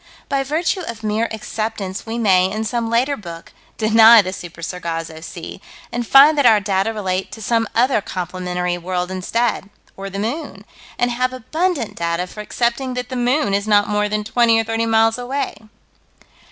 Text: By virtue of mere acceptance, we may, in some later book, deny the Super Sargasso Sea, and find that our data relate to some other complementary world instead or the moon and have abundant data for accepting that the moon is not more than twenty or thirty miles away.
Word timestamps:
By 0.29 0.41
virtue 0.43 0.79
of 0.87 1.03
mere 1.03 1.27
acceptance, 1.31 2.07
we 2.07 2.17
may, 2.17 2.49
in 2.51 2.63
some 2.63 2.89
later 2.89 3.15
book, 3.15 3.53
deny 3.77 4.23
the 4.23 4.33
Super 4.33 4.63
Sargasso 4.63 5.21
Sea, 5.21 5.61
and 5.91 6.07
find 6.07 6.35
that 6.39 6.45
our 6.47 6.59
data 6.59 6.91
relate 6.91 7.31
to 7.33 7.39
some 7.39 7.67
other 7.75 8.01
complementary 8.01 8.79
world 8.79 9.11
instead 9.11 9.69
or 9.95 10.09
the 10.09 10.17
moon 10.17 10.65
and 10.97 11.11
have 11.11 11.33
abundant 11.33 11.97
data 11.97 12.25
for 12.25 12.41
accepting 12.41 12.95
that 12.95 13.09
the 13.09 13.15
moon 13.15 13.53
is 13.53 13.67
not 13.67 13.87
more 13.87 14.09
than 14.09 14.23
twenty 14.23 14.59
or 14.59 14.63
thirty 14.63 14.87
miles 14.87 15.19
away. 15.19 15.53